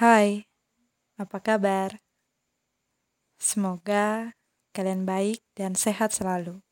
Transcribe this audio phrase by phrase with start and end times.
[0.00, 0.48] Hai,
[1.20, 2.00] apa kabar?
[3.36, 4.32] Semoga
[4.72, 6.64] kalian baik dan sehat selalu.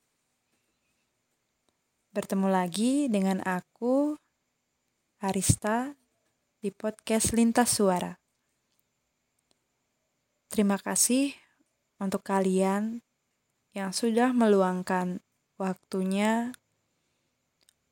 [2.09, 4.17] Bertemu lagi dengan aku,
[5.21, 5.93] Arista,
[6.65, 8.17] di podcast Lintas Suara.
[10.49, 11.37] Terima kasih
[12.01, 13.05] untuk kalian
[13.77, 15.21] yang sudah meluangkan
[15.61, 16.57] waktunya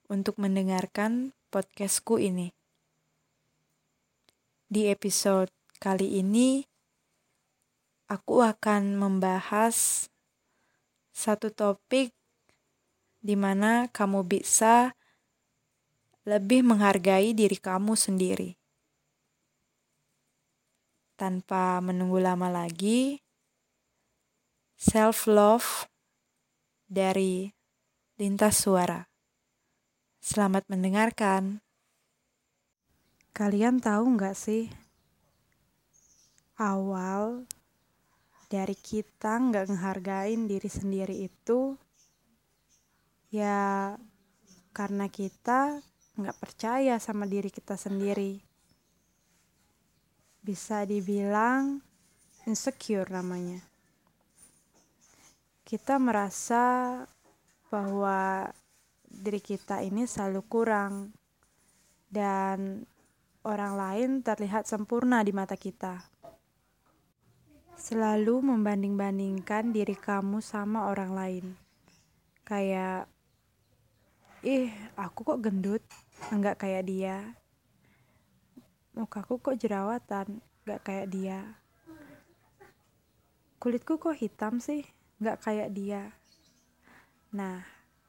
[0.09, 2.57] untuk mendengarkan podcastku ini.
[4.67, 6.59] Di episode kali ini,
[8.11, 10.11] aku akan membahas
[11.15, 12.11] satu topik
[13.23, 14.91] di mana kamu bisa
[16.27, 18.59] lebih menghargai diri kamu sendiri.
[21.15, 23.23] Tanpa menunggu lama lagi,
[24.75, 25.87] self-love
[26.91, 27.55] dari
[28.19, 29.07] lintas suara.
[30.19, 31.66] Selamat mendengarkan.
[33.37, 34.65] Kalian tahu nggak sih,
[36.57, 37.45] awal
[38.49, 41.77] dari kita nggak ngehargain diri sendiri itu,
[43.29, 43.93] ya
[44.73, 45.85] karena kita
[46.17, 48.41] nggak percaya sama diri kita sendiri.
[50.41, 51.85] Bisa dibilang
[52.49, 53.61] insecure namanya.
[55.61, 57.05] Kita merasa
[57.69, 58.49] bahwa
[59.05, 61.13] diri kita ini selalu kurang
[62.09, 62.89] dan
[63.47, 66.03] orang lain terlihat sempurna di mata kita.
[67.79, 71.47] Selalu membanding-bandingkan diri kamu sama orang lain.
[72.43, 73.07] Kayak,
[74.43, 75.83] ih aku kok gendut,
[76.35, 77.39] enggak kayak dia.
[78.99, 81.41] Mukaku kok jerawatan, enggak kayak dia.
[83.63, 84.83] Kulitku kok hitam sih,
[85.23, 86.11] enggak kayak dia.
[87.31, 87.63] Nah,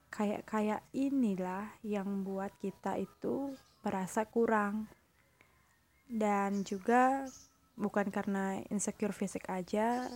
[0.10, 3.54] kayak-kayak inilah yang buat kita itu
[3.86, 4.90] merasa kurang
[6.08, 7.28] dan juga
[7.76, 10.08] bukan karena insecure fisik aja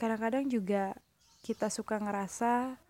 [0.00, 0.96] kadang-kadang juga
[1.44, 2.80] kita suka ngerasa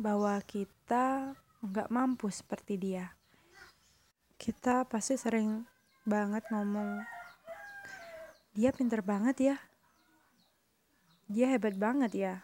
[0.00, 3.12] bahwa kita nggak mampu seperti dia.
[4.40, 5.68] Kita pasti sering
[6.08, 7.04] banget ngomong
[8.56, 9.56] dia pinter banget ya.
[11.28, 12.34] Dia hebat banget ya.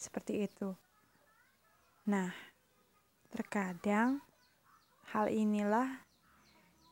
[0.00, 0.72] Seperti itu.
[2.08, 2.32] Nah
[3.28, 4.24] terkadang
[5.12, 6.05] hal inilah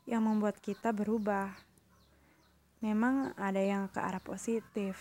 [0.05, 1.53] yang membuat kita berubah.
[2.85, 5.01] Memang ada yang ke arah positif,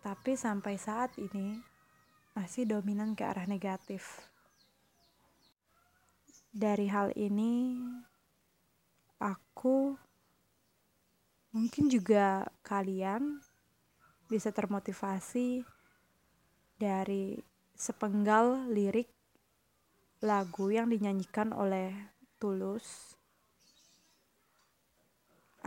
[0.00, 1.60] tapi sampai saat ini
[2.32, 4.24] masih dominan ke arah negatif.
[6.48, 7.76] Dari hal ini,
[9.20, 9.92] aku
[11.52, 13.44] mungkin juga kalian
[14.32, 15.60] bisa termotivasi
[16.80, 17.36] dari
[17.76, 19.12] sepenggal lirik
[20.24, 21.92] lagu yang dinyanyikan oleh
[22.38, 23.17] Tulus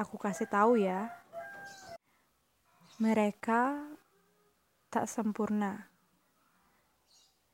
[0.02, 1.14] aku kasih tahu ya.
[2.98, 3.78] Mereka
[4.90, 5.90] tak sempurna.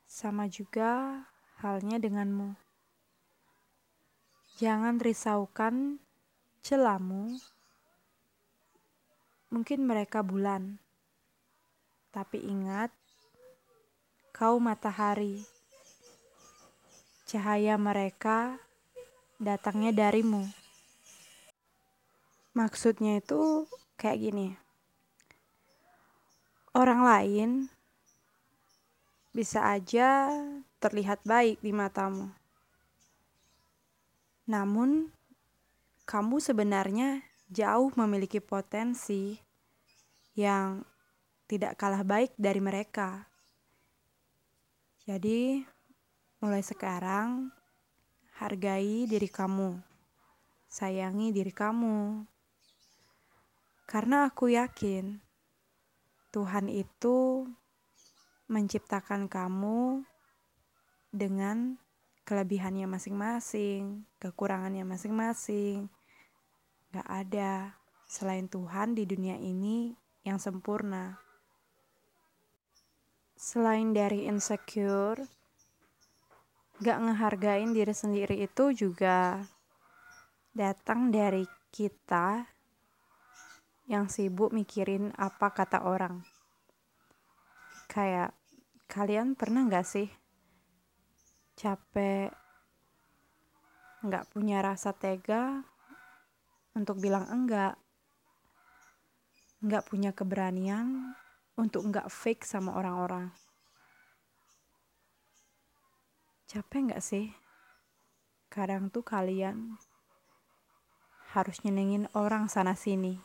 [0.08, 1.24] Sama juga
[1.60, 2.56] halnya denganmu.
[4.58, 6.00] Jangan risaukan
[6.64, 7.36] celamu.
[9.52, 10.80] Mungkin mereka bulan.
[12.16, 12.90] Tapi ingat,
[14.34, 15.44] kau matahari.
[17.28, 18.58] Cahaya mereka
[19.38, 20.67] datangnya darimu.
[22.58, 23.70] Maksudnya itu
[24.02, 24.58] kayak gini.
[26.74, 27.70] Orang lain
[29.30, 30.34] bisa aja
[30.82, 32.34] terlihat baik di matamu.
[34.50, 35.14] Namun,
[36.10, 39.38] kamu sebenarnya jauh memiliki potensi
[40.34, 40.82] yang
[41.46, 43.30] tidak kalah baik dari mereka.
[45.06, 45.62] Jadi,
[46.42, 47.54] mulai sekarang,
[48.42, 49.78] hargai diri kamu,
[50.66, 52.26] sayangi diri kamu,
[53.88, 55.24] karena aku yakin
[56.36, 57.48] Tuhan itu
[58.52, 60.04] menciptakan kamu
[61.10, 61.80] dengan
[62.28, 65.88] kelebihannya masing-masing, kekurangannya masing-masing.
[66.92, 69.96] Gak ada selain Tuhan di dunia ini
[70.28, 71.16] yang sempurna.
[73.40, 75.24] Selain dari insecure,
[76.84, 79.48] gak ngehargain diri sendiri itu juga
[80.52, 82.57] datang dari kita
[83.88, 86.22] yang sibuk mikirin apa kata orang.
[87.88, 88.36] Kayak
[88.92, 90.08] kalian pernah gak sih
[91.58, 92.30] capek
[94.06, 95.66] nggak punya rasa tega
[96.78, 97.74] untuk bilang enggak,
[99.66, 101.18] nggak punya keberanian
[101.58, 103.34] untuk nggak fake sama orang-orang.
[106.46, 107.34] Capek nggak sih?
[108.54, 109.82] Kadang tuh kalian
[111.34, 113.18] harus nyenengin orang sana-sini.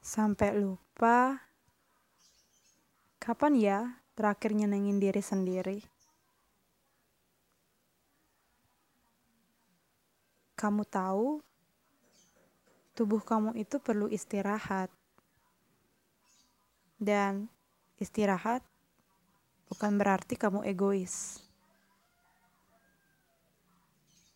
[0.00, 1.36] Sampai lupa
[3.20, 3.78] kapan ya
[4.16, 5.78] terakhir nyenengin diri sendiri.
[10.56, 11.44] Kamu tahu,
[12.96, 14.88] tubuh kamu itu perlu istirahat.
[17.00, 17.48] Dan
[17.96, 18.60] istirahat
[19.72, 21.44] bukan berarti kamu egois.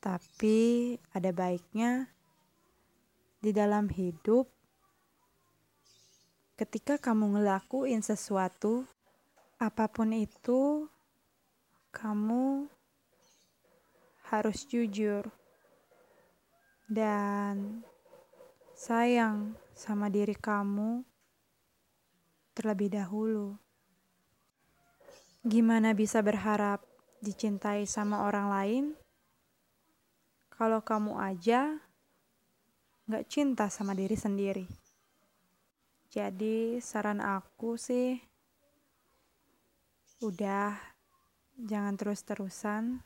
[0.00, 2.12] Tapi ada baiknya
[3.40, 4.53] di dalam hidup
[6.54, 8.86] ketika kamu ngelakuin sesuatu,
[9.58, 10.86] apa pun itu,
[11.90, 12.70] kamu
[14.30, 15.26] harus jujur
[16.90, 17.82] dan
[18.74, 21.02] sayang sama diri kamu
[22.54, 23.58] terlebih dahulu.
[25.44, 26.86] Gimana bisa berharap
[27.18, 28.84] dicintai sama orang lain
[30.54, 31.82] kalau kamu aja
[33.10, 34.83] gak cinta sama diri sendiri?
[36.14, 38.14] Jadi saran aku sih
[40.22, 40.78] udah
[41.58, 43.02] jangan terus-terusan.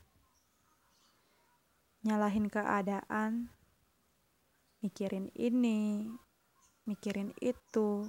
[2.05, 3.49] Nyalahin keadaan,
[4.85, 6.05] mikirin ini,
[6.85, 8.05] mikirin itu.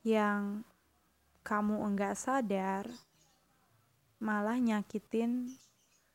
[0.00, 0.64] Yang
[1.44, 2.88] kamu enggak sadar
[4.24, 5.52] malah nyakitin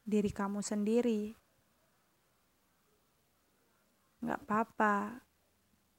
[0.02, 1.38] diri kamu sendiri.
[4.18, 5.23] Enggak apa-apa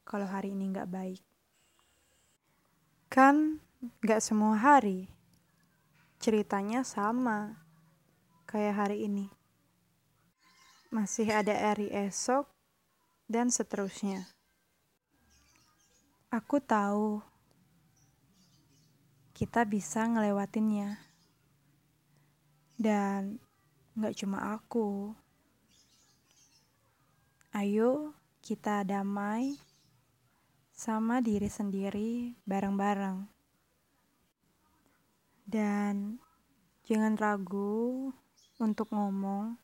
[0.04, 1.22] kalau hari ini nggak baik.
[3.08, 3.60] Kan
[4.04, 5.08] nggak semua hari
[6.20, 7.60] ceritanya sama
[8.48, 9.28] kayak hari ini.
[10.92, 12.46] Masih ada hari esok
[13.26, 14.30] dan seterusnya.
[16.30, 17.24] Aku tahu
[19.34, 21.02] kita bisa ngelewatinnya.
[22.78, 23.42] Dan
[23.98, 25.14] nggak cuma aku.
[27.54, 29.58] Ayo kita damai
[30.74, 33.30] sama diri sendiri bareng-bareng.
[35.46, 36.18] Dan
[36.82, 38.10] jangan ragu
[38.58, 39.54] untuk ngomong.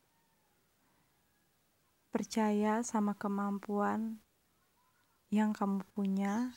[2.15, 4.23] Percaya sama kemampuan
[5.31, 6.55] yang kamu punya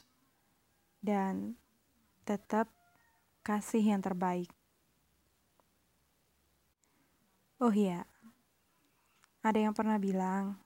[1.01, 1.57] dan
[2.25, 2.69] tetap
[3.45, 4.49] kasih yang terbaik.
[7.61, 8.09] Oh iya,
[9.45, 10.57] ada yang pernah bilang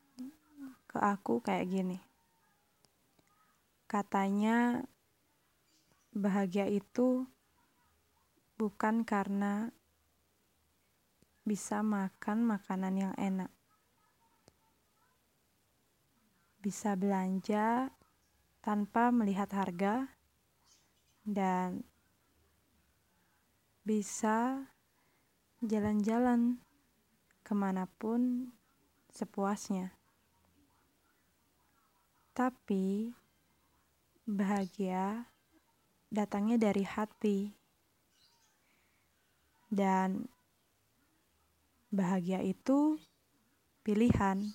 [0.88, 2.07] ke aku kayak gini.
[3.88, 4.84] Katanya
[6.12, 7.24] bahagia itu
[8.60, 9.72] bukan karena
[11.48, 13.48] bisa makan makanan yang enak.
[16.60, 17.88] Bisa belanja
[18.60, 20.12] tanpa melihat harga
[21.24, 21.88] dan
[23.88, 24.68] bisa
[25.64, 26.60] jalan-jalan
[27.48, 28.52] ke mana pun
[29.16, 29.96] sepuasnya.
[32.36, 33.16] Tapi
[34.28, 35.24] bahagia
[36.12, 37.56] datangnya dari hati,
[39.72, 40.28] dan
[41.92, 43.00] bahagia itu
[43.88, 44.52] pilihan.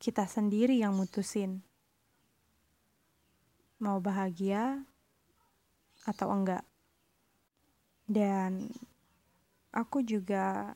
[0.00, 1.60] Kita sendiri yang mutusin
[3.82, 4.86] mau bahagia
[6.06, 6.64] atau enggak.
[8.08, 8.72] Dan
[9.74, 10.74] aku juga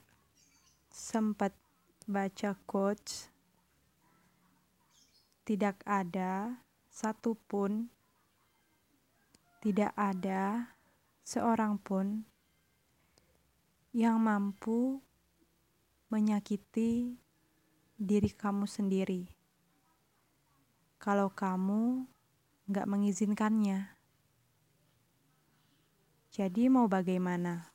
[0.93, 1.57] sempat
[2.05, 3.33] baca quotes
[5.45, 6.64] tidak ada
[6.95, 7.91] satupun,
[9.59, 10.71] tidak ada
[11.27, 12.23] seorang pun
[13.91, 15.03] yang mampu
[16.07, 17.19] menyakiti
[17.99, 19.27] diri kamu sendiri.
[21.03, 22.07] Kalau kamu
[22.71, 23.91] gak mengizinkannya,
[26.31, 27.75] jadi mau bagaimana?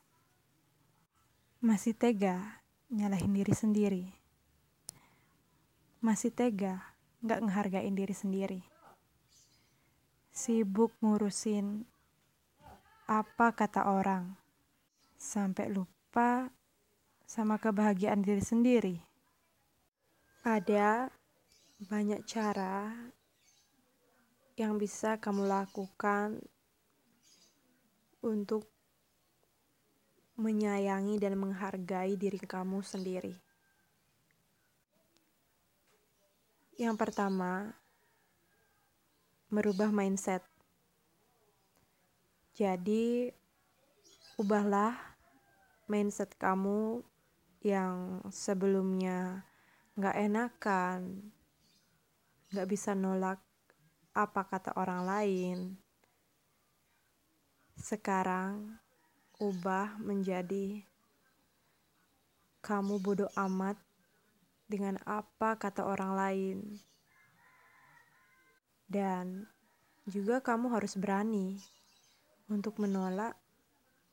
[1.60, 4.06] Masih tega nyalahin diri sendiri,
[6.00, 8.78] masih tega gak ngehargain diri sendiri
[10.39, 11.84] sibuk ngurusin
[13.12, 14.39] apa kata orang,
[15.19, 16.48] sampai lupa
[17.27, 18.96] sama kebahagiaan diri sendiri.
[20.48, 21.12] Ada
[21.91, 22.88] banyak cara
[24.55, 26.39] yang bisa kamu lakukan
[28.24, 28.63] untuk
[30.39, 33.36] menyayangi dan menghargai diri kamu sendiri.
[36.79, 37.75] Yang pertama,
[39.50, 40.46] merubah mindset.
[42.53, 43.34] Jadi,
[44.38, 44.94] ubahlah
[45.89, 47.01] mindset kamu
[47.65, 49.41] yang sebelumnya
[49.98, 51.34] gak enakan,
[52.53, 53.41] gak bisa nolak
[54.13, 55.58] apa kata orang lain.
[57.74, 58.77] Sekarang,
[59.41, 60.86] ubah menjadi
[62.62, 63.82] kamu bodoh amat
[64.70, 66.58] dengan apa kata orang lain.
[68.89, 69.46] Dan
[70.10, 71.62] juga kamu harus berani
[72.50, 73.38] untuk menolak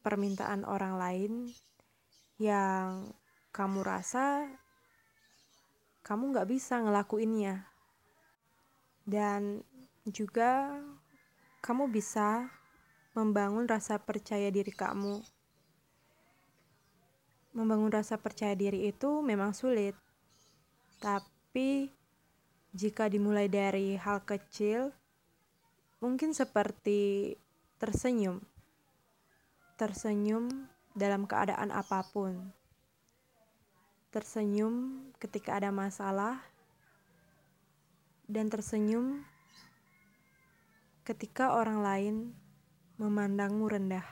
[0.05, 1.33] permintaan orang lain
[2.37, 3.09] yang
[3.57, 4.45] kamu rasa
[6.07, 7.67] kamu nggak bisa ngelakuinnya.
[9.03, 9.65] Dan
[10.07, 10.71] juga
[11.65, 12.47] kamu bisa
[13.19, 15.19] membangun rasa percaya diri kamu.
[17.59, 19.97] Membangun rasa percaya diri itu memang sulit,
[21.03, 21.91] tapi
[22.77, 24.93] jika dimulai dari hal kecil,
[25.97, 27.33] mungkin seperti
[27.81, 28.45] tersenyum,
[29.81, 32.53] tersenyum dalam keadaan apa pun,
[34.13, 36.45] tersenyum ketika ada masalah,
[38.29, 39.25] dan tersenyum
[41.09, 42.17] ketika orang lain
[43.01, 44.05] memandangmu rendah.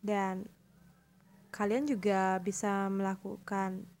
[0.00, 0.48] Dan
[1.52, 3.95] kalian juga bisa melakukan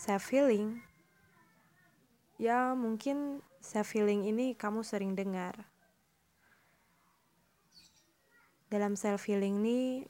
[0.00, 0.80] self healing.
[2.40, 5.52] Ya, mungkin self healing ini kamu sering dengar.
[8.72, 10.08] Dalam self healing ini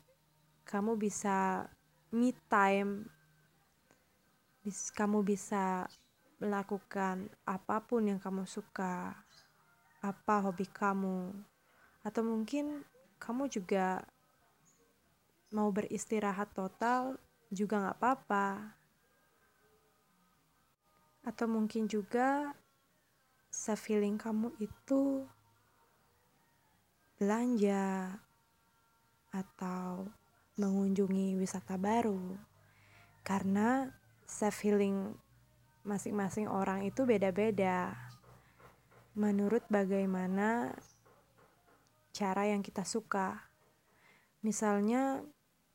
[0.63, 1.67] kamu bisa
[2.15, 3.11] me time.
[4.95, 5.91] Kamu bisa
[6.39, 9.19] melakukan apa pun yang kamu suka,
[9.99, 11.35] apa hobi kamu,
[12.07, 12.87] atau mungkin
[13.19, 14.07] kamu juga
[15.51, 17.19] mau beristirahat total
[17.51, 18.80] juga nggak apa-apa.
[21.21, 22.57] Atau mungkin juga
[23.51, 25.27] self feeling kamu itu
[27.21, 28.17] belanja
[29.31, 30.09] atau
[30.57, 32.35] mengunjungi wisata baru
[33.21, 33.93] karena
[34.25, 35.13] self healing
[35.85, 37.93] masing-masing orang itu beda-beda
[39.19, 40.73] menurut bagaimana
[42.15, 43.49] cara yang kita suka.
[44.41, 45.21] Misalnya,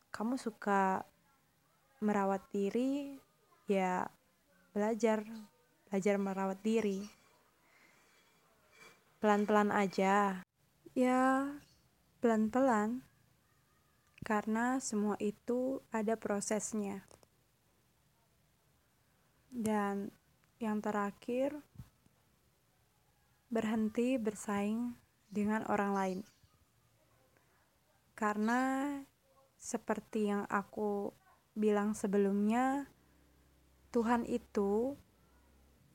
[0.09, 1.05] kamu suka
[2.01, 3.19] merawat diri,
[3.69, 4.07] ya
[4.75, 5.23] belajar,
[5.87, 7.07] belajar merawat diri.
[9.23, 10.43] Pelan-pelan aja,
[10.91, 11.47] ya
[12.19, 13.07] pelan-pelan,
[14.27, 17.07] karena semua itu ada prosesnya.
[19.47, 20.11] Dan
[20.59, 21.55] yang terakhir,
[23.47, 24.99] berhenti bersaing
[25.31, 26.19] dengan orang lain.
[28.11, 28.91] Karena
[29.55, 31.15] seperti yang aku
[31.55, 32.91] bilang sebelumnya,
[33.95, 34.99] Tuhan itu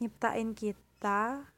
[0.01, 1.53] nyiptain kita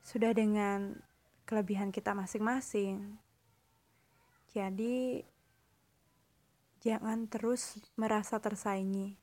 [0.00, 0.96] sudah dengan
[1.44, 3.20] kelebihan kita masing-masing.
[4.56, 5.20] Jadi,
[6.80, 9.20] jangan terus merasa tersaingi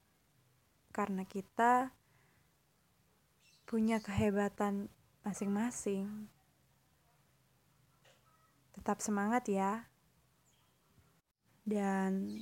[0.94, 1.90] karena kita
[3.66, 4.94] punya kehebatan
[5.26, 6.30] masing-masing.
[8.78, 9.90] Tetap semangat ya.
[11.66, 12.38] Dan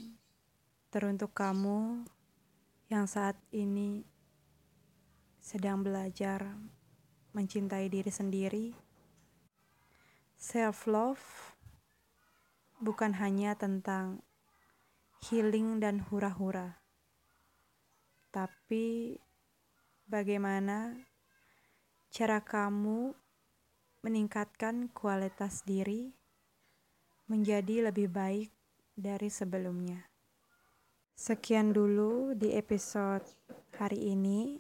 [0.92, 2.04] teruntuk kamu
[2.96, 4.08] yang saat ini
[5.44, 6.56] sedang belajar
[7.36, 8.72] mencintai diri sendiri,
[10.40, 11.52] self love
[12.80, 14.24] bukan hanya tentang
[15.28, 16.86] healing dan hura-hura
[18.36, 19.16] tapi
[20.12, 20.92] bagaimana
[22.12, 23.16] cara kamu
[24.04, 26.12] meningkatkan kualitas diri
[27.32, 28.52] menjadi lebih baik
[28.92, 30.04] dari sebelumnya.
[31.16, 33.24] Sekian dulu di episode
[33.80, 34.60] hari ini.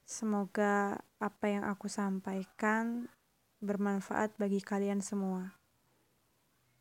[0.00, 3.04] Semoga apa yang aku sampaikan
[3.60, 5.52] bermanfaat bagi kalian semua.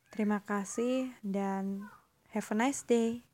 [0.07, 1.83] Terima kasih dan
[2.31, 3.27] have a nice day.